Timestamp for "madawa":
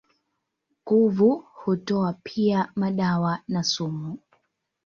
2.75-3.39